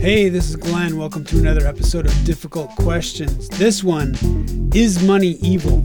[0.00, 0.96] Hey, this is Glenn.
[0.96, 3.50] Welcome to another episode of Difficult Questions.
[3.50, 4.14] This one
[4.74, 5.84] is money evil?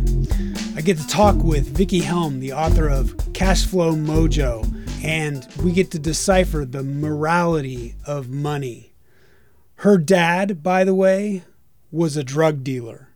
[0.77, 4.63] I get to talk with Vicki Helm, the author of Cash Flow Mojo,
[5.03, 8.93] and we get to decipher the morality of money.
[9.79, 11.43] Her dad, by the way,
[11.91, 13.09] was a drug dealer.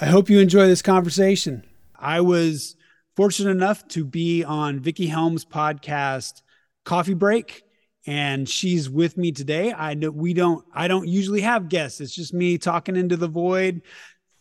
[0.00, 1.66] I hope you enjoy this conversation.
[1.96, 2.76] I was
[3.14, 6.40] fortunate enough to be on Vicki Helm's podcast,
[6.84, 7.64] Coffee Break
[8.06, 9.72] and she's with me today.
[9.72, 12.00] I know we don't I don't usually have guests.
[12.00, 13.82] It's just me talking into the void,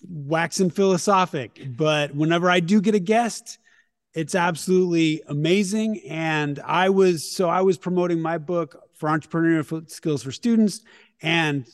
[0.08, 1.62] waxing philosophic.
[1.78, 3.60] But whenever I do get a guest,
[4.14, 6.02] it's absolutely amazing.
[6.10, 10.82] And I was so I was promoting my book for entrepreneurial skills for students
[11.22, 11.66] and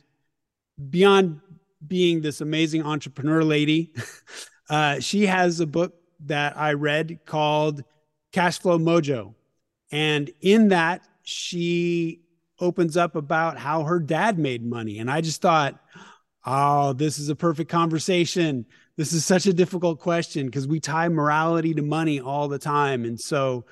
[0.90, 1.42] beyond
[1.86, 3.94] being this amazing entrepreneur lady,
[4.70, 5.94] uh, she has a book
[6.26, 7.84] that I read called
[8.32, 9.34] Cash Flow Mojo.
[9.92, 12.22] And in that, she
[12.58, 15.00] opens up about how her dad made money.
[15.00, 15.78] And I just thought,
[16.46, 18.66] oh, this is a perfect conversation.
[18.96, 23.04] This is such a difficult question because we tie morality to money all the time.
[23.04, 23.66] And so,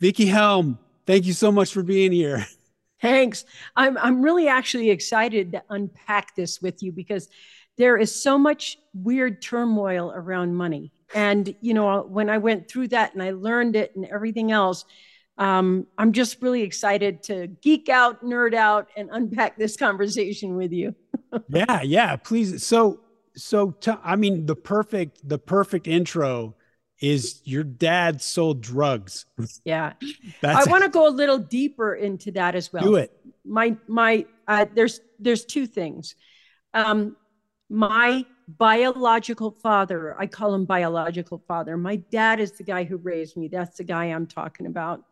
[0.00, 2.44] Vicki Helm, thank you so much for being here.
[3.00, 3.44] Thanks.
[3.76, 7.28] I'm I'm really actually excited to unpack this with you because
[7.76, 10.92] there is so much weird turmoil around money.
[11.14, 14.86] And you know, when I went through that and I learned it and everything else,
[15.38, 20.72] um, I'm just really excited to geek out, nerd out, and unpack this conversation with
[20.72, 20.94] you.
[21.48, 22.64] yeah, yeah, please.
[22.64, 23.00] So,
[23.34, 26.54] so t- I mean, the perfect, the perfect intro
[27.00, 29.26] is your dad sold drugs.
[29.64, 29.92] Yeah,
[30.40, 32.82] That's I want to go a little deeper into that as well.
[32.82, 33.12] Do it.
[33.44, 36.14] My my, uh, there's there's two things.
[36.72, 37.16] Um,
[37.68, 41.76] my biological father, I call him biological father.
[41.76, 43.48] My dad is the guy who raised me.
[43.48, 45.02] That's the guy I'm talking about.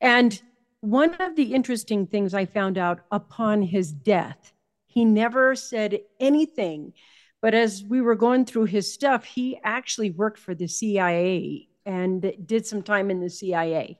[0.00, 0.40] And
[0.80, 4.52] one of the interesting things I found out upon his death,
[4.86, 6.92] he never said anything.
[7.40, 12.34] But as we were going through his stuff, he actually worked for the CIA and
[12.44, 13.98] did some time in the CIA.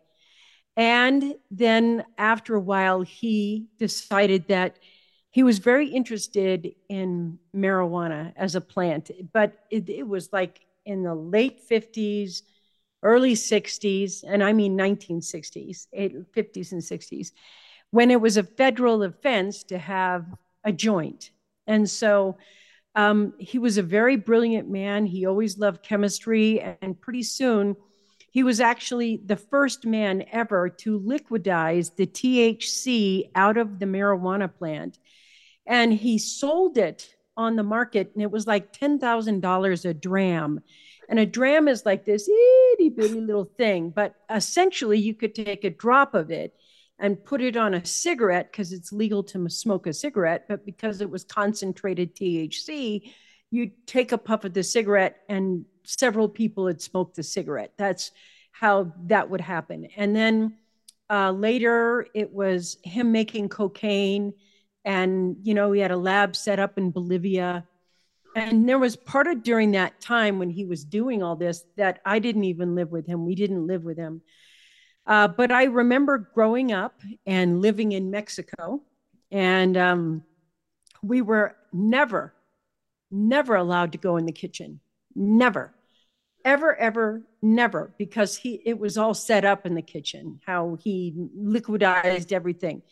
[0.76, 4.78] And then after a while, he decided that
[5.32, 11.02] he was very interested in marijuana as a plant, but it, it was like in
[11.02, 12.42] the late 50s,
[13.02, 17.32] early 60s, and I mean 1960s, 50s and 60s,
[17.90, 20.26] when it was a federal offense to have
[20.64, 21.30] a joint.
[21.66, 22.36] And so
[22.94, 25.06] um, he was a very brilliant man.
[25.06, 27.74] He always loved chemistry, and pretty soon,
[28.32, 34.52] he was actually the first man ever to liquidize the THC out of the marijuana
[34.52, 34.98] plant
[35.66, 40.60] and he sold it on the market and it was like $10,000 a dram.
[41.08, 45.64] And a dram is like this itty bitty little thing, but essentially you could take
[45.64, 46.54] a drop of it
[46.98, 51.00] and put it on a cigarette because it's legal to smoke a cigarette, but because
[51.00, 53.12] it was concentrated THC,
[53.50, 57.72] you take a puff of the cigarette and several people had smoked the cigarette.
[57.76, 58.12] That's
[58.52, 59.88] how that would happen.
[59.96, 60.56] And then
[61.10, 64.32] uh, later it was him making cocaine
[64.84, 67.66] and you know he had a lab set up in bolivia.
[68.34, 72.00] And there was part of during that time when he was doing all this that
[72.04, 73.26] i didn't even live with him.
[73.26, 74.22] We didn't live with him.
[75.06, 78.82] Uh, but i remember growing up and living in mexico.
[79.30, 80.24] And um,
[81.02, 82.34] we were never
[83.10, 84.80] never allowed to go in the kitchen.
[85.14, 85.74] Never.
[86.44, 87.94] Ever ever never.
[87.98, 92.82] Because he it was all set up in the kitchen how he liquidized everything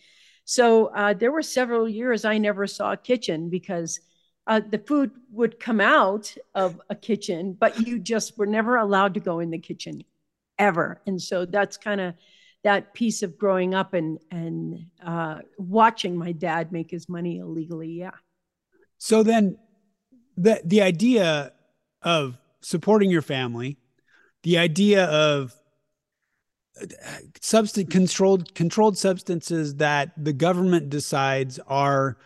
[0.50, 4.00] so uh, there were several years I never saw a kitchen because
[4.48, 9.14] uh, the food would come out of a kitchen, but you just were never allowed
[9.14, 10.02] to go in the kitchen
[10.58, 11.00] ever.
[11.06, 12.14] And so that's kind of
[12.64, 17.90] that piece of growing up and and uh, watching my dad make his money illegally.
[17.90, 18.18] Yeah.
[18.98, 19.56] So then,
[20.36, 21.52] the the idea
[22.02, 23.78] of supporting your family,
[24.42, 25.54] the idea of
[27.40, 32.16] substance controlled controlled substances that the government decides are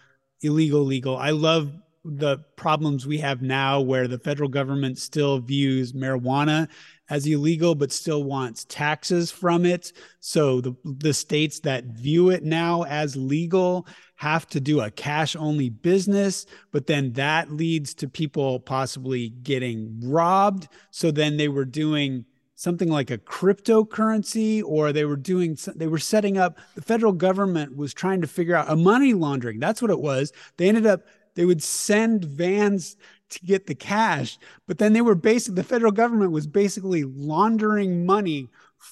[0.43, 1.17] illegal legal.
[1.17, 1.73] I love
[2.05, 6.69] the problems we have now where the federal government still views marijuana
[7.08, 9.93] as illegal but still wants taxes from it.
[10.20, 13.87] So the the states that view it now as legal
[14.17, 20.00] have to do a cash only business but then that leads to people possibly getting
[20.05, 20.69] robbed.
[20.90, 22.26] So then they were doing
[22.64, 27.76] something like a cryptocurrency or they were doing they were setting up the federal government
[27.76, 31.02] was trying to figure out a money laundering that's what it was they ended up
[31.34, 32.96] they would send vans
[33.28, 38.05] to get the cash but then they were basically the federal government was basically laundering
[38.06, 38.49] money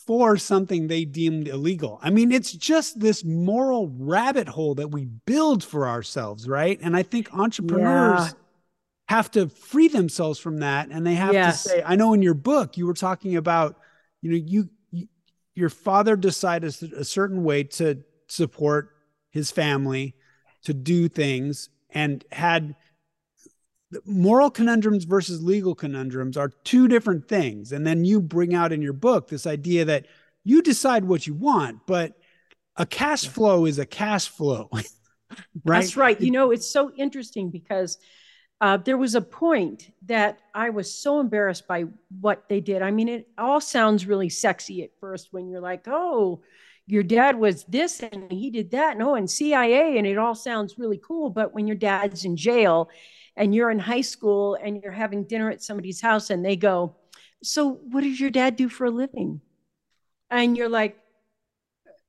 [0.06, 1.98] for something they deemed illegal.
[2.02, 6.78] I mean, it's just this moral rabbit hole that we build for ourselves, right?
[6.80, 8.32] And I think entrepreneurs yeah.
[9.12, 11.62] Have to free themselves from that and they have yes.
[11.62, 13.78] to say, I know in your book you were talking about,
[14.22, 15.06] you know, you, you
[15.54, 18.88] your father decided a certain way to support
[19.30, 20.14] his family,
[20.64, 22.74] to do things and had
[24.06, 27.72] moral conundrums versus legal conundrums are two different things.
[27.72, 30.06] And then you bring out in your book this idea that
[30.42, 32.14] you decide what you want, but
[32.76, 34.70] a cash flow is a cash flow.
[34.72, 34.86] right?
[35.82, 36.18] That's right.
[36.18, 37.98] You know, it's so interesting because
[38.62, 41.86] uh, there was a point that I was so embarrassed by
[42.20, 42.80] what they did.
[42.80, 46.42] I mean, it all sounds really sexy at first when you're like, oh,
[46.86, 48.96] your dad was this and he did that.
[48.96, 51.28] No, and CIA, and it all sounds really cool.
[51.28, 52.88] But when your dad's in jail
[53.36, 56.94] and you're in high school and you're having dinner at somebody's house and they go,
[57.42, 59.40] So, what does your dad do for a living?
[60.30, 60.96] And you're like,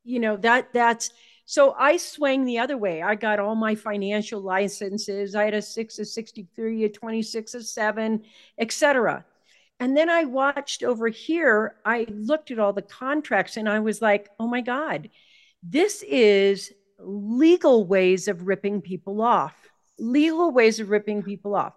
[0.04, 1.10] you know, that that's
[1.46, 3.02] so I swang the other way.
[3.02, 5.34] I got all my financial licenses.
[5.34, 8.22] I had a six, a 63, a 26, a seven,
[8.58, 9.24] etc.
[9.80, 14.00] And then I watched over here, I looked at all the contracts and I was
[14.00, 15.10] like, oh my God,
[15.62, 19.54] this is legal ways of ripping people off
[19.98, 21.74] legal ways of ripping people off.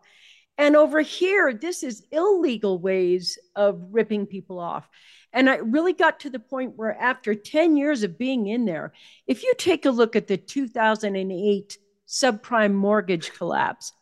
[0.57, 4.89] And over here, this is illegal ways of ripping people off.
[5.37, 8.91] And I really got to the point where, after 10 years of being in there,
[9.27, 13.93] if you take a look at the 2008 subprime mortgage collapse,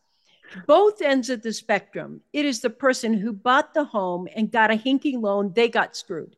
[0.65, 4.71] both ends of the spectrum, it is the person who bought the home and got
[4.71, 6.37] a hinky loan, they got screwed.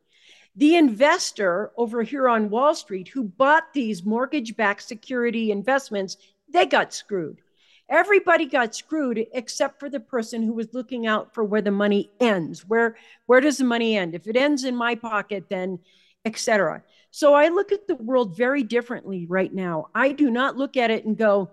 [0.56, 6.16] The investor over here on Wall Street who bought these mortgage backed security investments,
[6.48, 7.40] they got screwed.
[7.90, 12.10] Everybody got screwed except for the person who was looking out for where the money
[12.20, 12.66] ends.
[12.66, 12.96] Where
[13.26, 14.14] where does the money end?
[14.14, 15.78] If it ends in my pocket, then
[16.24, 16.82] etc.
[17.10, 19.88] So I look at the world very differently right now.
[19.94, 21.50] I do not look at it and go,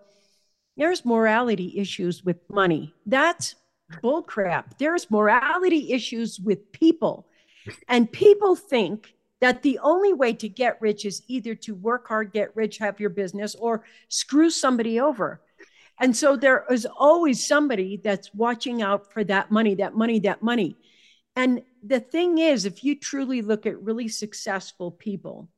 [0.76, 2.94] there's morality issues with money.
[3.06, 3.56] That's
[4.04, 4.78] bullcrap.
[4.78, 7.28] There's morality issues with people.
[7.88, 12.34] And people think that the only way to get rich is either to work hard,
[12.34, 15.42] get rich, have your business, or screw somebody over.
[16.00, 20.44] And so there is always somebody that's watching out for that money, that money, that
[20.44, 20.76] money.
[21.36, 25.50] And the thing is, if you truly look at really successful people,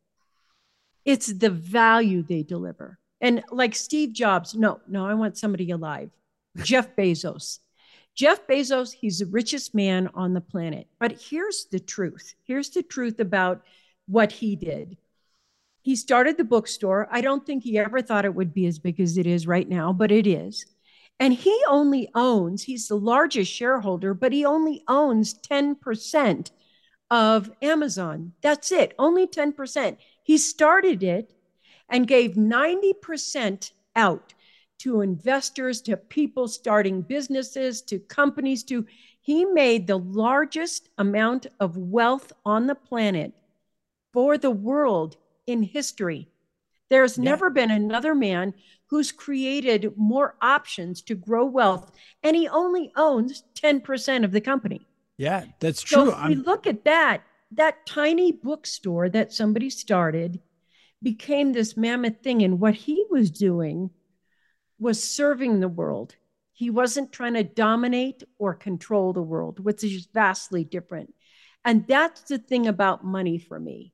[1.06, 3.00] it's the value they deliver.
[3.22, 6.12] And like Steve Jobs, no, no, I want somebody alive.
[6.58, 7.60] Jeff Bezos.
[8.16, 10.88] Jeff Bezos, he's the richest man on the planet.
[11.00, 12.34] But here's the truth.
[12.46, 13.64] Here's the truth about
[14.08, 14.98] what he did.
[15.88, 17.08] He started the bookstore.
[17.14, 19.70] I don't think he ever thought it would be as big as it is right
[19.70, 20.66] now, but it is.
[21.18, 26.52] And he only owns, he's the largest shareholder, but he only owns 10%
[27.10, 28.34] of Amazon.
[28.42, 29.96] That's it, only 10%.
[30.24, 31.34] He started it
[31.88, 34.34] and gave 90% out
[34.80, 38.86] to investors, to people starting businesses, to companies, to
[39.22, 43.32] he made the largest amount of wealth on the planet
[44.12, 45.16] for the world
[45.48, 46.30] in history.
[46.90, 47.24] There's yeah.
[47.24, 48.54] never been another man
[48.88, 51.92] who's created more options to grow wealth,
[52.24, 54.86] and he only owns 10% of the company.
[55.18, 56.12] Yeah, that's true.
[56.12, 60.40] So if we look at that, that tiny bookstore that somebody started
[61.02, 62.44] became this mammoth thing.
[62.44, 63.90] And what he was doing
[64.80, 66.16] was serving the world.
[66.54, 71.14] He wasn't trying to dominate or control the world, which is vastly different.
[71.66, 73.94] And that's the thing about money for me.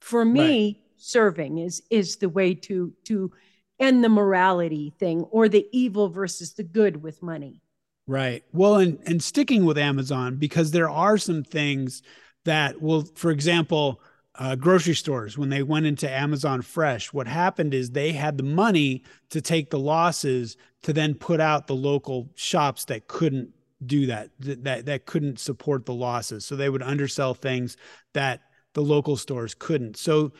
[0.00, 3.30] For me, right serving is is the way to to
[3.78, 7.60] end the morality thing or the evil versus the good with money.
[8.06, 8.44] Right.
[8.52, 12.02] Well, and and sticking with Amazon because there are some things
[12.44, 14.00] that will, for example,
[14.38, 18.44] uh, grocery stores when they went into Amazon Fresh, what happened is they had the
[18.44, 23.50] money to take the losses to then put out the local shops that couldn't
[23.84, 26.44] do that that that couldn't support the losses.
[26.44, 27.76] So they would undersell things
[28.14, 28.42] that
[28.74, 29.96] the local stores couldn't.
[29.96, 30.32] So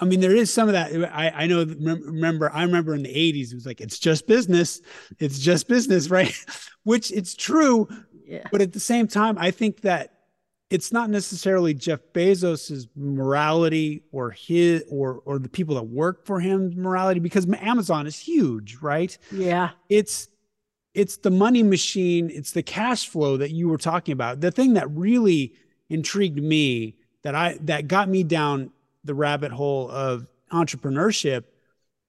[0.00, 0.92] I mean, there is some of that.
[1.14, 4.80] I, I know, remember, I remember in the 80s, it was like, it's just business.
[5.18, 6.34] It's just business, right?
[6.84, 7.88] Which it's true.
[8.26, 8.46] Yeah.
[8.50, 10.14] But at the same time, I think that
[10.70, 16.38] it's not necessarily Jeff Bezos's morality or his or or the people that work for
[16.38, 19.16] him morality because Amazon is huge, right?
[19.32, 19.70] Yeah.
[19.88, 20.28] It's
[20.94, 24.40] it's the money machine, it's the cash flow that you were talking about.
[24.40, 25.54] The thing that really
[25.88, 28.70] intrigued me that I that got me down
[29.04, 31.44] the rabbit hole of entrepreneurship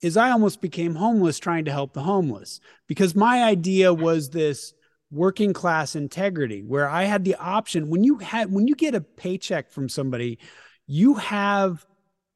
[0.02, 4.74] is I almost became homeless trying to help the homeless because my idea was this
[5.12, 9.02] working class integrity where I had the option when you had when you get a
[9.02, 10.40] paycheck from somebody
[10.88, 11.86] you have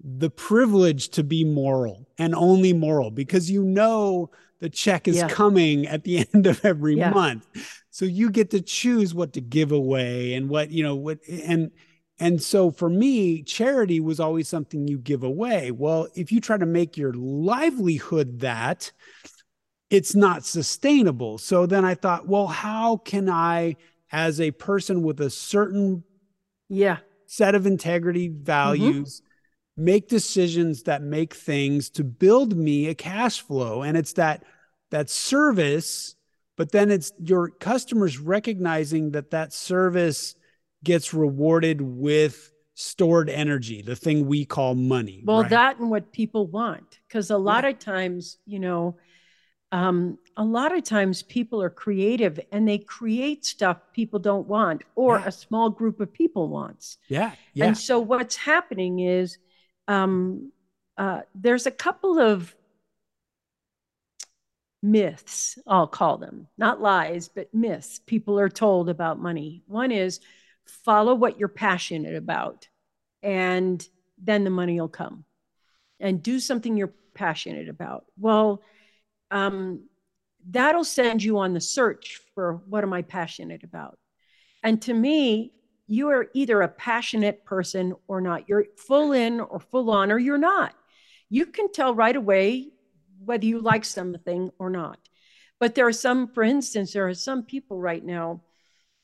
[0.04, 5.28] the privilege to be moral and only moral because you know the check is yeah.
[5.28, 7.10] coming at the end of every yeah.
[7.10, 7.46] month.
[7.90, 11.72] So you get to choose what to give away and what, you know, what and
[12.20, 15.72] and so for me, charity was always something you give away.
[15.72, 18.92] Well, if you try to make your livelihood that,
[19.90, 21.38] it's not sustainable.
[21.38, 23.76] So then I thought, well, how can I,
[24.12, 26.04] as a person with a certain
[26.70, 29.84] yeah set of integrity values, mm-hmm.
[29.84, 33.82] make decisions that make things to build me a cash flow?
[33.82, 34.46] And it's that
[34.90, 36.16] that service,
[36.56, 40.36] but then it's your customers recognizing that that service
[40.86, 45.24] gets rewarded with stored energy, the thing we call money.
[45.26, 45.50] Well, right?
[45.50, 47.00] that and what people want.
[47.08, 47.72] Because a lot yeah.
[47.72, 48.98] of times, you know,
[49.72, 54.84] um, a lot of times people are creative and they create stuff people don't want
[54.96, 55.26] or yeah.
[55.26, 56.98] a small group of people wants.
[57.08, 57.32] Yeah.
[57.54, 57.66] Yeah.
[57.66, 59.38] And so what's happening is
[59.88, 60.52] um,
[60.98, 62.56] uh, there's a couple of
[64.84, 69.64] myths, I'll call them, not lies, but myths people are told about money.
[69.68, 70.20] One is
[70.66, 72.68] follow what you're passionate about,
[73.22, 75.26] and then the money will come.
[76.00, 78.06] And do something you're passionate about.
[78.20, 78.62] Well,
[79.32, 79.88] um,
[80.50, 83.98] that'll send you on the search for what am I passionate about.
[84.62, 85.54] And to me,
[85.88, 88.50] you are either a passionate person or not.
[88.50, 90.76] You're full in or full on, or you're not.
[91.30, 92.70] You can tell right away
[93.24, 95.00] whether you like something or not.
[95.60, 98.42] But there are some, for instance, there are some people right now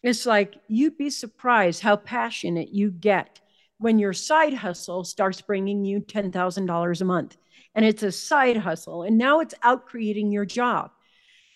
[0.04, 3.40] it's like you'd be surprised how passionate you get
[3.78, 7.38] when your side hustle starts bringing you $10,000 a month.
[7.74, 9.04] And it's a side hustle.
[9.04, 10.92] And now it's out creating your job.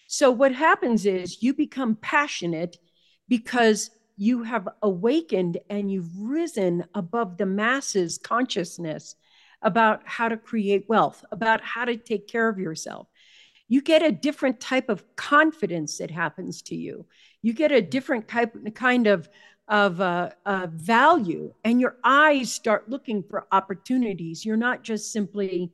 [0.08, 2.78] So what happens is you become passionate
[3.28, 9.16] because you have awakened and you've risen above the masses consciousness
[9.62, 13.08] about how to create wealth, about how to take care of yourself.
[13.68, 17.06] You get a different type of confidence that happens to you.
[17.42, 19.30] You get a different type kind of
[19.68, 24.46] of uh, uh, value and your eyes start looking for opportunities.
[24.46, 25.72] You're not just simply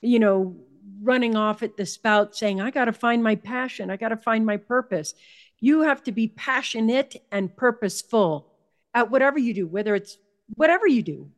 [0.00, 0.56] you know
[1.02, 3.90] running off at the spout saying i got to find my passion.
[3.90, 5.14] I got to find my purpose.
[5.58, 8.46] You have to be passionate and purposeful
[8.94, 10.18] at whatever you do whether it's
[10.54, 11.30] whatever you do.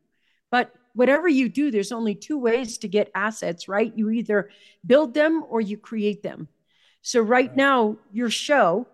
[0.51, 4.51] But whatever you do there's only two ways to get assets right you either
[4.87, 6.49] build them or you create them
[7.03, 8.87] so right now your show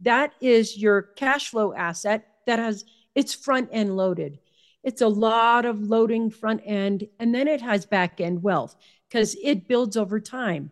[0.00, 2.84] that is your cash flow asset that has
[3.16, 4.38] it's front end loaded.
[4.84, 8.76] It's a lot of loading front end, and then it has back end wealth
[9.08, 10.70] because it builds over time.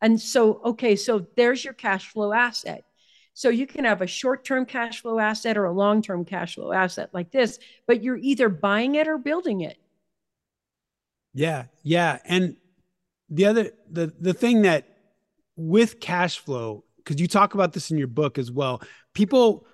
[0.00, 2.84] And so, okay, so there's your cash flow asset.
[3.34, 6.54] So you can have a short term cash flow asset or a long term cash
[6.54, 9.78] flow asset like this, but you're either buying it or building it.
[11.36, 12.18] Yeah, yeah.
[12.24, 12.56] And
[13.30, 14.88] the other, the, the thing that
[15.56, 18.82] with cash flow because you talk about this in your book as well.
[19.14, 19.64] People,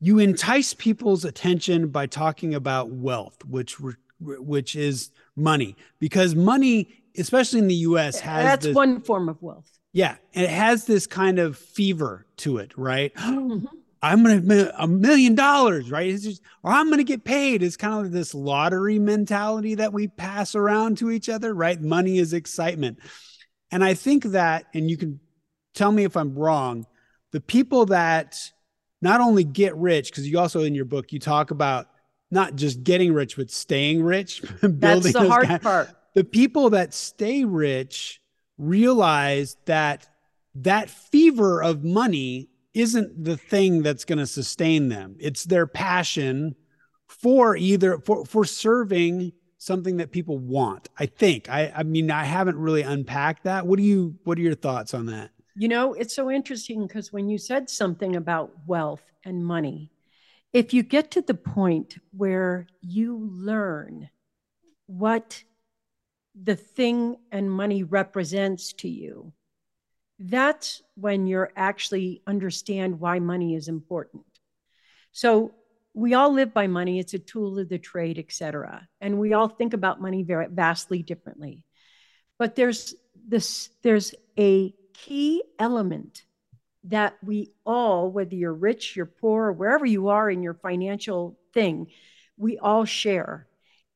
[0.00, 3.76] you entice people's attention by talking about wealth, which
[4.18, 9.40] which is money, because money, especially in the U.S., has that's this, one form of
[9.40, 9.70] wealth.
[9.92, 13.14] Yeah, and it has this kind of fever to it, right?
[13.14, 13.66] Mm-hmm.
[14.02, 16.08] I'm gonna a million dollars, right?
[16.08, 17.62] It's just, or I'm gonna get paid.
[17.62, 21.80] It's kind of like this lottery mentality that we pass around to each other, right?
[21.80, 22.98] Money is excitement,
[23.70, 25.20] and I think that, and you can
[25.74, 26.86] tell me if I'm wrong.
[27.32, 28.38] The people that
[29.02, 31.88] not only get rich, because you also in your book you talk about
[32.30, 34.42] not just getting rich, but staying rich.
[34.60, 35.90] building That's the hard part.
[36.14, 38.20] The people that stay rich
[38.58, 40.08] realize that
[40.56, 45.16] that fever of money isn't the thing that's going to sustain them.
[45.18, 46.54] It's their passion
[47.06, 50.90] for either for for serving something that people want.
[50.98, 51.48] I think.
[51.48, 53.66] I I mean I haven't really unpacked that.
[53.66, 55.30] What do you what are your thoughts on that?
[55.54, 59.90] You know, it's so interesting because when you said something about wealth and money,
[60.52, 64.10] if you get to the point where you learn
[64.84, 65.42] what
[66.34, 69.32] the thing and money represents to you,
[70.18, 74.24] that's when you're actually understand why money is important.
[75.12, 75.52] So
[75.94, 76.98] we all live by money.
[76.98, 78.86] It's a tool of the trade, etc.
[79.00, 81.62] And we all think about money very vastly differently.
[82.38, 82.94] But there's
[83.26, 86.22] this, there's a key element
[86.84, 91.88] that we all, whether you're rich, you're poor, wherever you are in your financial thing,
[92.36, 93.46] we all share.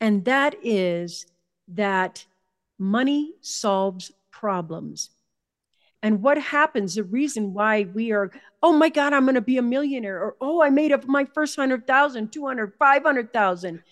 [0.01, 1.27] And that is
[1.69, 2.25] that
[2.79, 5.11] money solves problems.
[6.03, 8.31] And what happens, the reason why we are,
[8.63, 11.27] oh my God, I'm going to be a millionaire, or oh, I made up my
[11.27, 13.83] first 100,000, 200, 500,000.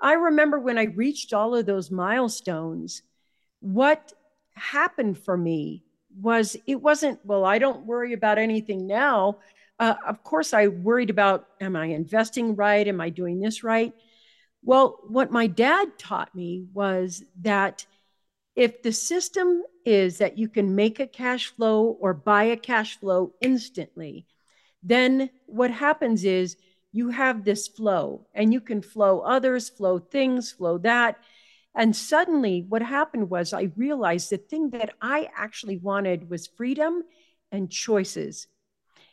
[0.00, 3.02] I remember when I reached all of those milestones,
[3.60, 4.12] what
[4.54, 5.82] happened for me
[6.20, 9.38] was it wasn't, well, I don't worry about anything now.
[9.80, 12.86] Uh, of course, I worried about, am I investing right?
[12.86, 13.92] Am I doing this right?
[14.62, 17.86] Well, what my dad taught me was that
[18.58, 22.98] if the system is that you can make a cash flow or buy a cash
[22.98, 24.26] flow instantly,
[24.82, 26.56] then what happens is
[26.90, 31.18] you have this flow and you can flow others, flow things, flow that.
[31.76, 37.04] And suddenly, what happened was I realized the thing that I actually wanted was freedom
[37.52, 38.48] and choices.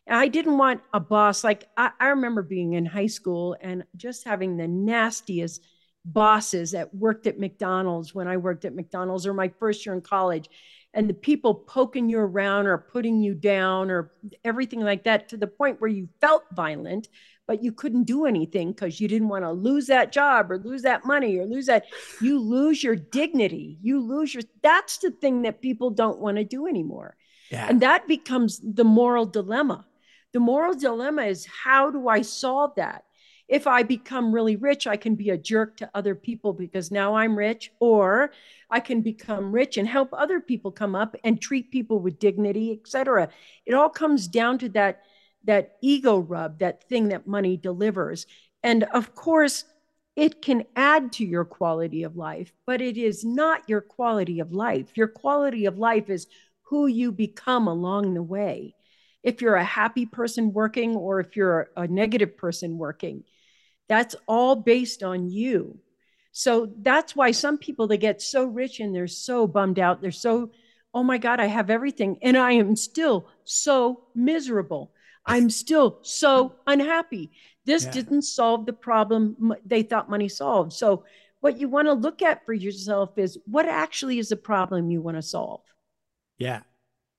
[0.08, 1.44] I didn't want a boss.
[1.44, 5.64] Like, I, I remember being in high school and just having the nastiest
[6.05, 10.01] bosses that worked at McDonald's when I worked at McDonald's or my first year in
[10.01, 10.50] college.
[10.93, 14.13] And the people poking you around or putting you down or
[14.45, 17.09] everything like that to the point where you felt violent,
[17.47, 20.83] but you couldn't do anything because you didn't want to lose that job or lose
[20.83, 21.85] that money or lose that.
[22.21, 23.77] You lose your dignity.
[23.81, 27.17] You lose your, that's the thing that people don't want to do anymore.
[27.51, 27.67] Yeah.
[27.67, 29.85] And that becomes the moral dilemma.
[30.31, 33.03] The moral dilemma is how do I solve that?
[33.48, 37.16] If I become really rich, I can be a jerk to other people because now
[37.16, 38.32] I'm rich, or
[38.70, 42.80] I can become rich and help other people come up and treat people with dignity,
[42.82, 43.30] etc.
[43.66, 45.02] It all comes down to that
[45.44, 48.25] that ego rub, that thing that money delivers.
[48.64, 49.64] And of course,
[50.16, 54.54] it can add to your quality of life, but it is not your quality of
[54.54, 54.88] life.
[54.96, 56.25] Your quality of life is
[56.64, 58.74] who you become along the way.
[59.24, 63.24] If you're a happy person working or if you're a negative person working,
[63.88, 65.80] that's all based on you.
[66.32, 70.01] So that's why some people they get so rich and they're so bummed out.
[70.01, 70.51] They're so,
[70.94, 72.18] oh my God, I have everything.
[72.22, 74.92] And I am still so miserable.
[75.25, 77.32] I'm still so unhappy.
[77.65, 77.92] This yeah.
[77.92, 80.74] didn't solve the problem they thought money solved.
[80.74, 81.06] So
[81.39, 85.01] what you want to look at for yourself is what actually is the problem you
[85.01, 85.62] want to solve.
[86.38, 86.62] Yeah.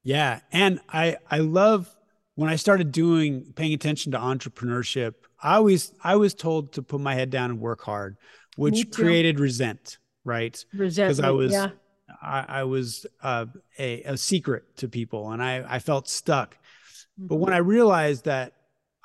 [0.02, 0.40] Yeah.
[0.52, 1.94] And I I love
[2.34, 7.00] when I started doing paying attention to entrepreneurship I always I was told to put
[7.00, 8.16] my head down and work hard,
[8.56, 10.62] which created resent, right?
[10.74, 11.70] Resent Because I was yeah.
[12.22, 13.46] I, I was uh,
[13.78, 16.54] a, a secret to people, and I I felt stuck.
[16.54, 17.26] Mm-hmm.
[17.26, 18.52] But when I realized that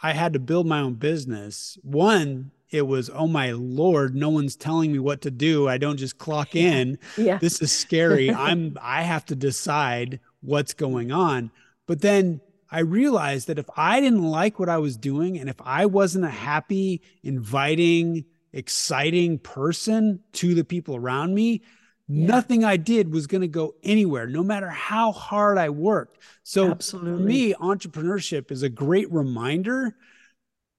[0.01, 4.55] I had to build my own business, one it was oh my lord no one's
[4.55, 7.37] telling me what to do i don't just clock in yeah.
[7.37, 11.51] this is scary i'm i have to decide what's going on
[11.85, 12.39] but then
[12.71, 16.25] I realized that if I didn't like what I was doing and if I wasn't
[16.25, 21.63] a happy, inviting, exciting person to the people around me,
[22.07, 22.27] yeah.
[22.27, 26.19] nothing I did was going to go anywhere, no matter how hard I worked.
[26.43, 27.11] So, Absolutely.
[27.11, 29.95] for me, entrepreneurship is a great reminder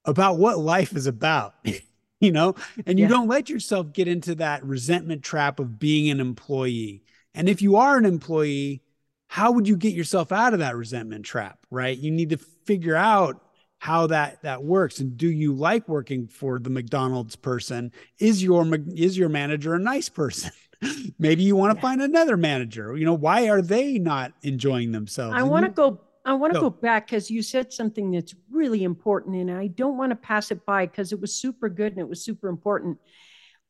[0.06, 1.54] about what life is about.
[2.20, 2.54] you know,
[2.86, 3.10] and you yeah.
[3.10, 7.02] don't let yourself get into that resentment trap of being an employee.
[7.34, 8.82] And if you are an employee,
[9.32, 11.96] how would you get yourself out of that resentment trap right?
[11.96, 13.42] You need to figure out
[13.78, 15.00] how that that works.
[15.00, 17.92] And do you like working for the mcdonald's person?
[18.18, 20.50] Is your is your manager a nice person?
[21.18, 21.80] Maybe you want to yeah.
[21.80, 22.94] find another manager.
[22.94, 25.34] You know why are they not enjoying themselves?
[25.34, 26.68] I want to go i want to go.
[26.68, 30.52] go back because you said something that's really important and i don't want to pass
[30.52, 32.98] it by because it was super good and it was super important.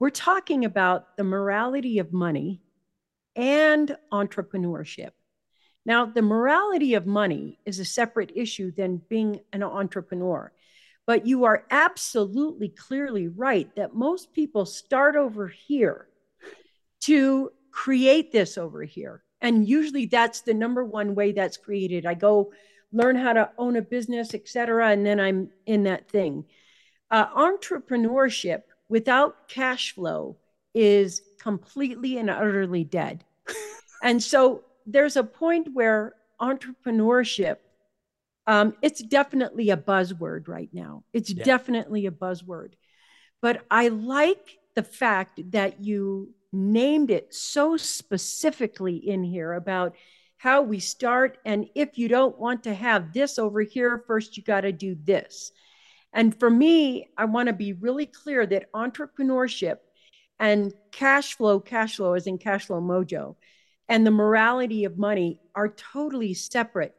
[0.00, 2.60] We're talking about the morality of money
[3.36, 5.12] and entrepreneurship
[5.84, 10.52] now, the morality of money is a separate issue than being an entrepreneur.
[11.06, 16.06] But you are absolutely clearly right that most people start over here
[17.00, 19.24] to create this over here.
[19.40, 22.06] And usually that's the number one way that's created.
[22.06, 22.52] I go
[22.92, 26.44] learn how to own a business, et cetera, and then I'm in that thing.
[27.10, 30.36] Uh, entrepreneurship without cash flow
[30.74, 33.24] is completely and utterly dead.
[34.04, 37.56] and so there's a point where entrepreneurship
[38.46, 41.04] um, it's definitely a buzzword right now.
[41.12, 41.44] It's yeah.
[41.44, 42.72] definitely a buzzword.
[43.40, 49.94] But i like the fact that you named it so specifically in here about
[50.36, 54.42] how we start and if you don't want to have this over here first you
[54.42, 55.52] got to do this.
[56.12, 59.78] And for me i want to be really clear that entrepreneurship
[60.38, 63.36] and cash flow cash flow is in cash flow mojo
[63.92, 66.94] and the morality of money are totally separate,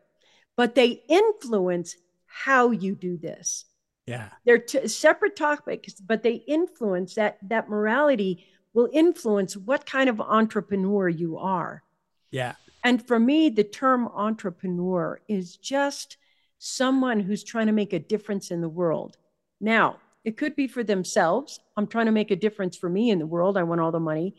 [0.56, 1.96] but they influence
[2.28, 3.66] how you do this.
[4.06, 4.30] Yeah.
[4.46, 10.22] They're t- separate topics, but they influence that that morality will influence what kind of
[10.22, 11.82] entrepreneur you are.
[12.30, 12.54] Yeah.
[12.84, 16.18] And for me, the term entrepreneur is just
[16.60, 19.18] someone who's trying to make a difference in the world.
[19.60, 21.60] Now, It could be for themselves.
[21.76, 23.58] I'm trying to make a difference for me in the world.
[23.58, 24.36] I want all the money,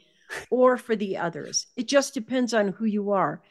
[0.50, 1.66] or for the others.
[1.76, 3.42] It just depends on who you are.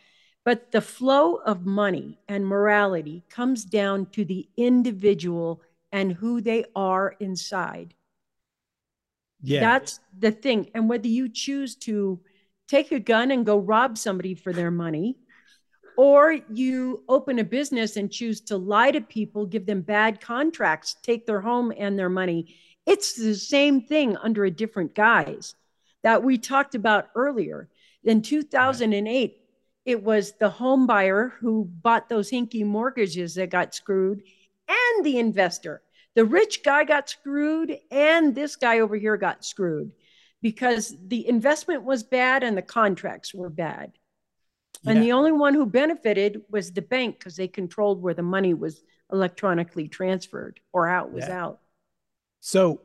[0.45, 6.65] But the flow of money and morality comes down to the individual and who they
[6.75, 7.93] are inside.
[9.41, 9.61] Yeah.
[9.61, 10.71] That's the thing.
[10.73, 12.19] And whether you choose to
[12.67, 15.17] take a gun and go rob somebody for their money,
[15.95, 20.95] or you open a business and choose to lie to people, give them bad contracts,
[21.03, 22.55] take their home and their money,
[22.85, 25.55] it's the same thing under a different guise
[26.03, 27.69] that we talked about earlier.
[28.03, 29.37] In 2008,
[29.85, 34.23] it was the home buyer who bought those hinky mortgages that got screwed
[34.67, 35.81] and the investor.
[36.15, 39.91] The rich guy got screwed and this guy over here got screwed
[40.41, 43.93] because the investment was bad and the contracts were bad.
[44.83, 44.91] Yeah.
[44.91, 48.53] And the only one who benefited was the bank because they controlled where the money
[48.53, 51.43] was electronically transferred or how it was yeah.
[51.43, 51.59] out.
[52.41, 52.81] So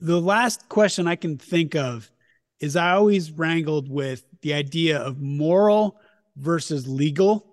[0.00, 2.10] the last question I can think of
[2.60, 5.98] is I always wrangled with the idea of moral
[6.36, 7.46] versus legal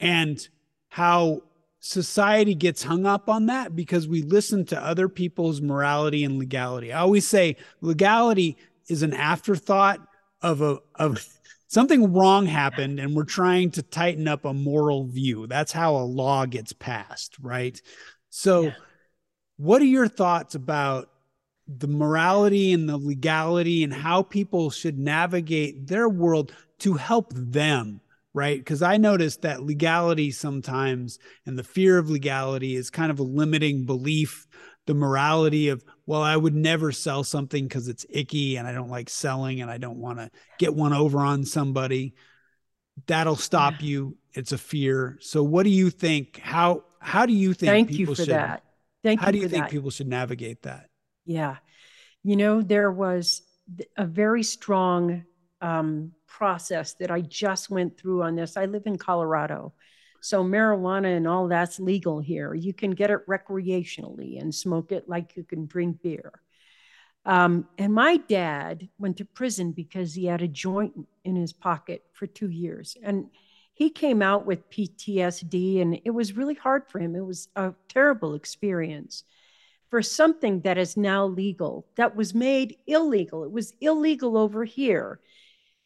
[0.00, 0.46] and
[0.88, 1.42] how
[1.80, 6.92] society gets hung up on that because we listen to other people's morality and legality.
[6.92, 8.56] I always say legality
[8.88, 10.00] is an afterthought
[10.42, 11.26] of a of
[11.66, 15.46] something wrong happened and we're trying to tighten up a moral view.
[15.46, 17.80] That's how a law gets passed, right?
[18.30, 18.74] So yeah.
[19.56, 21.08] what are your thoughts about
[21.68, 28.00] the morality and the legality and how people should navigate their world to help them
[28.34, 33.20] right because i noticed that legality sometimes and the fear of legality is kind of
[33.20, 34.46] a limiting belief
[34.86, 38.90] the morality of well i would never sell something because it's icky and i don't
[38.90, 42.14] like selling and i don't want to get one over on somebody
[43.06, 43.86] that'll stop yeah.
[43.86, 47.92] you it's a fear so what do you think how how do you think thank
[47.92, 48.64] you for should, that
[49.04, 49.24] thank you.
[49.24, 49.70] how you do you think that.
[49.70, 50.88] people should navigate that
[51.24, 51.56] yeah
[52.22, 53.42] you know there was
[53.96, 55.24] a very strong
[55.60, 58.56] um, process that I just went through on this.
[58.56, 59.72] I live in Colorado.
[60.20, 62.54] So marijuana and all that's legal here.
[62.54, 66.32] You can get it recreationally and smoke it like you can drink beer.
[67.24, 70.92] Um, and my dad went to prison because he had a joint
[71.24, 72.96] in his pocket for two years.
[73.02, 73.26] And
[73.74, 77.16] he came out with PTSD, and it was really hard for him.
[77.16, 79.24] It was a terrible experience
[79.92, 83.44] for something that is now legal, that was made illegal.
[83.44, 85.20] It was illegal over here.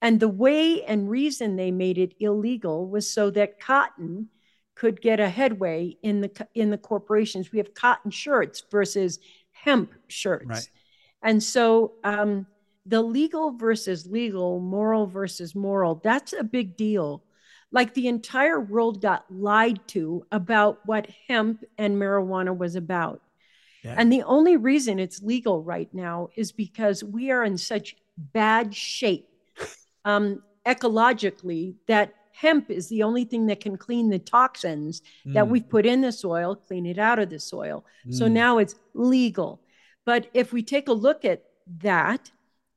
[0.01, 4.29] And the way and reason they made it illegal was so that cotton
[4.77, 7.51] could get a headway in the in the corporations.
[7.51, 9.19] We have cotton shirts versus
[9.51, 10.71] hemp shirts, right.
[11.23, 12.47] and so um,
[12.85, 15.97] the legal versus legal, moral versus moral.
[15.97, 17.25] That's a big deal.
[17.73, 23.21] Like the entire world got lied to about what hemp and marijuana was about.
[23.87, 23.95] Yeah.
[23.97, 28.75] And the only reason it's legal right now is because we are in such bad
[28.75, 29.29] shape
[30.05, 35.33] um, ecologically that hemp is the only thing that can clean the toxins mm.
[35.33, 37.85] that we've put in the soil, clean it out of the soil.
[38.07, 38.15] Mm.
[38.15, 39.63] So now it's legal.
[40.05, 41.45] But if we take a look at
[41.79, 42.31] that,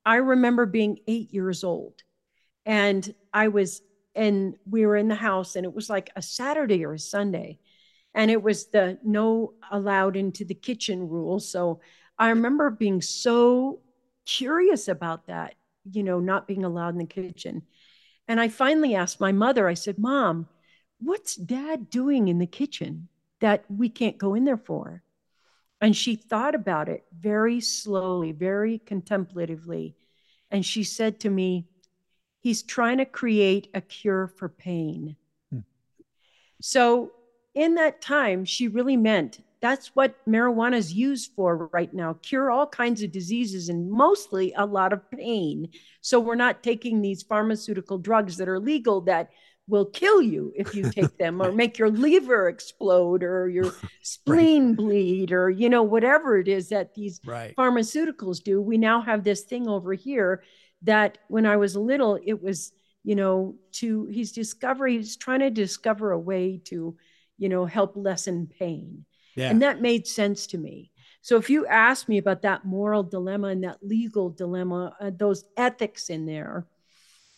[0.06, 2.04] I remember being eight years old
[2.65, 3.82] and I was,
[4.15, 7.60] and we were in the house and it was like a Saturday or a Sunday.
[8.13, 11.39] And it was the no allowed into the kitchen rule.
[11.39, 11.80] So
[12.17, 13.80] I remember being so
[14.26, 15.56] curious about that
[15.91, 17.63] you know, not being allowed in the kitchen.
[18.28, 20.48] And I finally asked my mother, I said, Mom,
[21.00, 23.08] what's dad doing in the kitchen
[23.39, 25.04] that we can't go in there for?
[25.82, 29.95] And she thought about it very slowly, very contemplatively.
[30.52, 31.65] And she said to me,
[32.41, 35.17] He's trying to create a cure for pain.
[35.52, 35.60] Hmm.
[36.62, 37.12] So,
[37.60, 42.50] in that time, she really meant that's what marijuana is used for right now cure
[42.50, 45.67] all kinds of diseases and mostly a lot of pain
[46.02, 49.30] so we're not taking these pharmaceutical drugs that are legal that
[49.67, 54.69] will kill you if you take them or make your liver explode or your spleen
[54.69, 54.78] right.
[54.78, 57.54] bleed or you know whatever it is that these right.
[57.58, 60.43] pharmaceuticals do we now have this thing over here
[60.82, 62.72] that when i was little it was
[63.04, 66.95] you know to he's discovery he's trying to discover a way to
[67.39, 69.06] you know help lessen pain
[69.39, 69.52] yeah.
[69.52, 70.91] And that made sense to me.
[71.21, 75.45] So if you ask me about that moral dilemma and that legal dilemma, uh, those
[75.56, 76.65] ethics in there,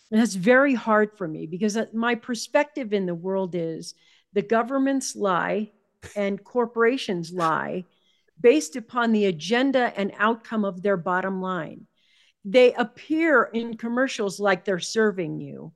[0.09, 3.93] that's very hard for me because uh, my perspective in the world is
[4.33, 5.71] the governments lie
[6.15, 7.85] and corporations lie
[8.39, 11.85] based upon the agenda and outcome of their bottom line.
[12.43, 15.73] They appear in commercials like they're serving you,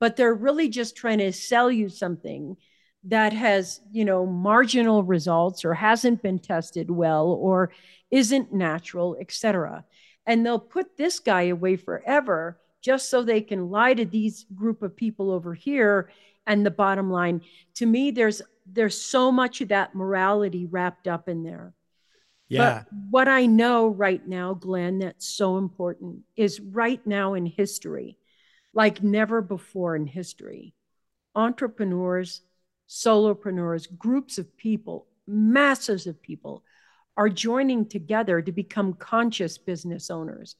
[0.00, 2.56] but they're really just trying to sell you something
[3.08, 7.70] that has, you know, marginal results or hasn't been tested well or
[8.10, 9.84] isn't natural, etc.
[10.26, 14.82] And they'll put this guy away forever just so they can lie to these group
[14.82, 16.10] of people over here.
[16.46, 17.42] And the bottom line
[17.74, 21.74] to me there's there's so much of that morality wrapped up in there.
[22.50, 22.84] Yeah.
[22.90, 28.16] but what i know right now glenn that's so important is right now in history
[28.72, 30.72] like never before in history
[31.34, 32.40] entrepreneurs
[32.88, 36.64] solopreneurs groups of people masses of people
[37.16, 40.56] are joining together to become conscious business owners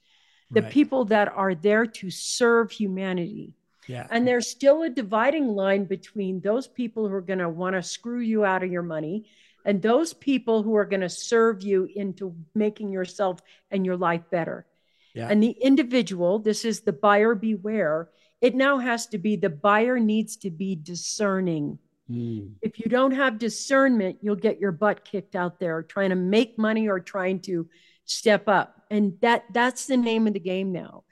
[0.50, 0.72] the right.
[0.72, 3.54] people that are there to serve humanity
[3.88, 4.06] yeah.
[4.10, 7.82] And there's still a dividing line between those people who are going to want to
[7.82, 9.24] screw you out of your money
[9.64, 14.22] and those people who are going to serve you into making yourself and your life
[14.30, 14.66] better.
[15.14, 15.28] Yeah.
[15.28, 18.10] And the individual, this is the buyer beware.
[18.40, 21.78] It now has to be the buyer needs to be discerning.
[22.10, 22.54] Mm.
[22.62, 26.58] If you don't have discernment, you'll get your butt kicked out there trying to make
[26.58, 27.68] money or trying to
[28.04, 28.82] step up.
[28.90, 31.04] And that that's the name of the game now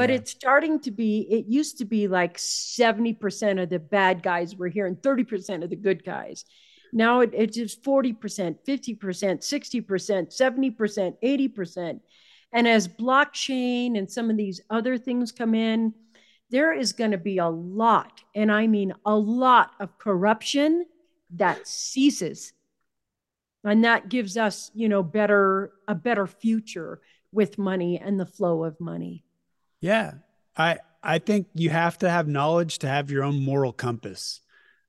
[0.00, 0.16] but yeah.
[0.16, 4.68] it's starting to be it used to be like 70% of the bad guys were
[4.68, 6.44] here and 30% of the good guys
[6.92, 8.16] now it, it's just 40%
[8.66, 9.76] 50% 60%
[10.28, 12.00] 70% 80%
[12.52, 15.92] and as blockchain and some of these other things come in
[16.50, 20.84] there is going to be a lot and i mean a lot of corruption
[21.30, 22.52] that ceases
[23.64, 27.00] and that gives us you know better a better future
[27.32, 29.24] with money and the flow of money
[29.80, 30.12] yeah.
[30.56, 34.40] I I think you have to have knowledge to have your own moral compass.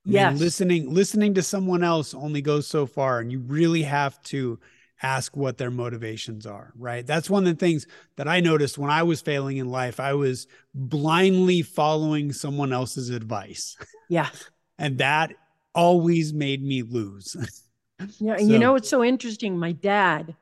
[0.06, 0.34] I yes.
[0.34, 4.60] Mean, listening listening to someone else only goes so far and you really have to
[5.02, 7.06] ask what their motivations are, right?
[7.06, 7.88] That's one of the things
[8.18, 10.00] that I noticed when I was failing in life.
[10.00, 13.78] I was blindly following someone else's advice.
[14.10, 14.30] Yeah.
[14.78, 15.34] and that
[15.74, 17.36] always made me lose.
[18.20, 19.58] yeah, and so, you know what's so interesting?
[19.58, 20.36] My dad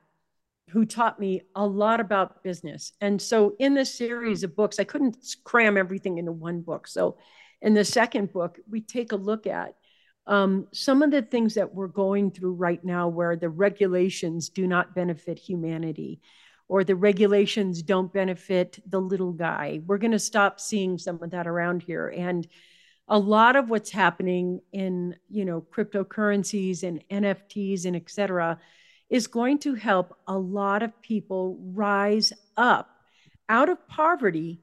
[0.70, 2.92] who taught me a lot about business.
[3.00, 6.86] And so in this series of books, I couldn't cram everything into one book.
[6.86, 7.18] So
[7.60, 9.74] in the second book, we take a look at
[10.26, 14.66] um, some of the things that we're going through right now where the regulations do
[14.66, 16.20] not benefit humanity
[16.68, 19.80] or the regulations don't benefit the little guy.
[19.86, 22.08] We're going to stop seeing some of that around here.
[22.16, 22.46] And
[23.08, 28.60] a lot of what's happening in, you know, cryptocurrencies and NFTs and et cetera,
[29.08, 32.88] is going to help a lot of people rise up
[33.48, 34.60] out of poverty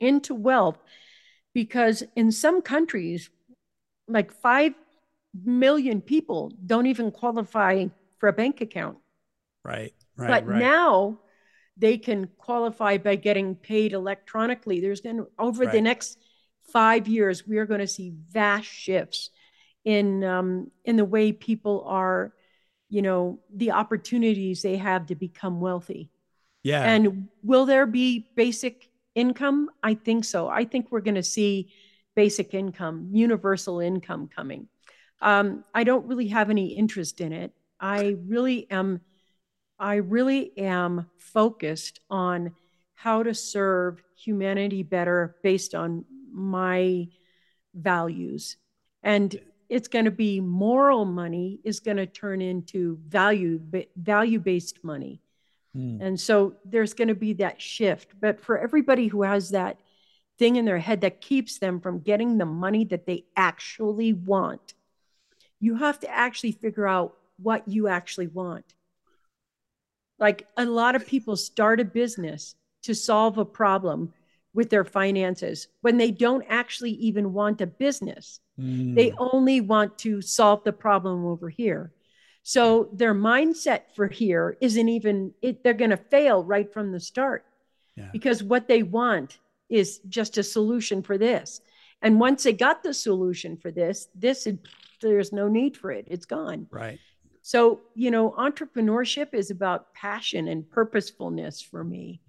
[0.00, 0.78] into wealth
[1.54, 3.30] because in some countries
[4.08, 4.74] like 5
[5.44, 7.86] million people don't even qualify
[8.18, 8.98] for a bank account.
[9.64, 10.58] Right right but right.
[10.58, 11.18] now
[11.76, 14.80] they can qualify by getting paid electronically.
[14.80, 15.72] There's going to over right.
[15.72, 16.18] the next
[16.72, 19.30] 5 years we are going to see vast shifts
[19.84, 22.32] in um, in the way people are
[22.88, 26.10] you know the opportunities they have to become wealthy.
[26.62, 26.82] Yeah.
[26.82, 29.70] And will there be basic income?
[29.82, 30.48] I think so.
[30.48, 31.70] I think we're going to see
[32.18, 34.66] basic income universal income coming.
[35.20, 37.52] Um, i don't really have any interest in it.
[37.78, 39.00] I really am
[39.78, 42.54] i really am focused on
[42.96, 47.06] how to serve humanity better based on my
[47.72, 48.56] values.
[49.04, 49.30] And
[49.68, 53.60] it's going to be moral money is going to turn into value
[53.96, 55.22] value based money.
[55.76, 55.98] Mm.
[56.04, 58.08] and so there's going to be that shift.
[58.20, 59.78] But for everybody who has that
[60.38, 64.74] thing in their head that keeps them from getting the money that they actually want
[65.60, 68.74] you have to actually figure out what you actually want
[70.18, 74.12] like a lot of people start a business to solve a problem
[74.54, 78.40] with their finances when they don't actually even want a business.
[78.58, 78.94] Mm.
[78.94, 81.92] They only want to solve the problem over here.
[82.42, 87.00] So their mindset for here isn't even, it, they're going to fail right from the
[87.00, 87.44] start
[87.94, 88.08] yeah.
[88.12, 91.60] because what they want is just a solution for this.
[92.02, 94.46] And once they got the solution for this, this
[95.00, 96.06] there's no need for it.
[96.08, 96.66] It's gone.
[96.70, 96.98] Right.
[97.42, 102.20] So, you know, entrepreneurship is about passion and purposefulness for me.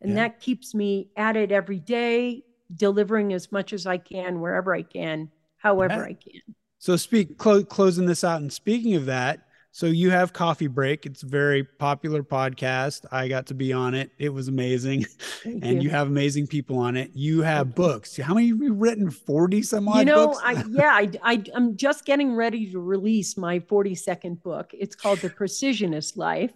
[0.00, 0.16] And yeah.
[0.16, 4.82] that keeps me at it every day, delivering as much as I can, wherever I
[4.82, 6.02] can, however yeah.
[6.02, 6.54] I can.
[6.78, 8.40] So, speak clo- closing this out.
[8.40, 9.40] And speaking of that,
[9.72, 11.06] so you have Coffee Break.
[11.06, 13.06] It's a very popular podcast.
[13.12, 14.10] I got to be on it.
[14.18, 15.04] It was amazing.
[15.44, 15.88] Thank and you.
[15.88, 15.90] you.
[15.90, 17.10] have amazing people on it.
[17.14, 18.16] You have Thank books.
[18.16, 19.10] How many have you written?
[19.10, 20.40] 40 some odd You know, books?
[20.44, 24.70] I, yeah, I, I, I'm just getting ready to release my 42nd book.
[24.72, 26.52] It's called The Precisionist Life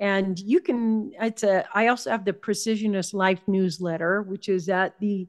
[0.00, 4.96] and you can it's a i also have the precisionist life newsletter which is at
[5.00, 5.26] the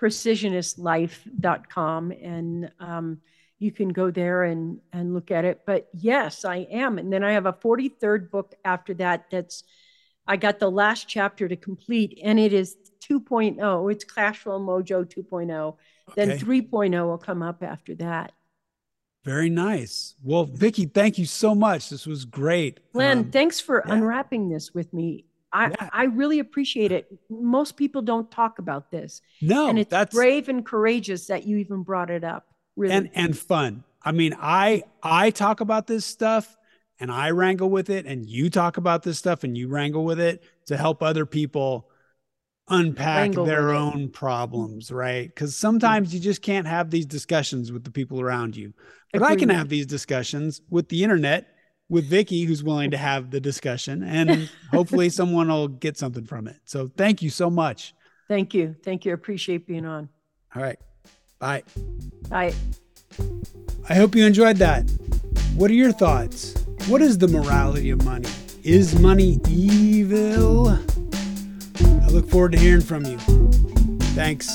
[0.00, 3.20] precisionistlife.com and um,
[3.64, 5.62] you can go there and and look at it.
[5.66, 6.98] But yes, I am.
[6.98, 9.24] And then I have a 43rd book after that.
[9.30, 9.64] That's
[10.26, 12.76] I got the last chapter to complete, and it is
[13.10, 13.92] 2.0.
[13.92, 14.04] It's
[14.38, 15.76] Flow Mojo 2.0.
[16.10, 16.26] Okay.
[16.26, 18.32] Then 3.0 will come up after that.
[19.24, 20.14] Very nice.
[20.22, 21.88] Well, Vicki, thank you so much.
[21.88, 22.80] This was great.
[22.92, 23.94] Glenn, um, thanks for yeah.
[23.94, 25.24] unwrapping this with me.
[25.52, 25.88] I, yeah.
[25.92, 27.06] I really appreciate it.
[27.30, 29.22] Most people don't talk about this.
[29.40, 32.53] No, and it's that's brave and courageous that you even brought it up.
[32.76, 33.84] Really, and and fun.
[34.02, 36.56] I mean, I I talk about this stuff
[37.00, 40.20] and I wrangle with it, and you talk about this stuff and you wrangle with
[40.20, 41.88] it to help other people
[42.68, 45.28] unpack wrangle their own problems, right?
[45.28, 48.72] Because sometimes you just can't have these discussions with the people around you.
[49.12, 49.34] But Agreed.
[49.34, 51.48] I can have these discussions with the internet
[51.88, 56.48] with Vicky, who's willing to have the discussion, and hopefully someone will get something from
[56.48, 56.56] it.
[56.64, 57.94] So thank you so much.
[58.28, 58.74] Thank you.
[58.82, 59.12] Thank you.
[59.12, 60.08] I appreciate being on.
[60.54, 60.78] All right.
[61.44, 61.62] Bye.
[62.30, 62.54] Bye.
[63.90, 64.90] I hope you enjoyed that.
[65.54, 66.54] What are your thoughts?
[66.88, 68.30] What is the morality of money?
[68.62, 70.70] Is money evil?
[70.70, 73.18] I look forward to hearing from you.
[74.14, 74.48] Thanks.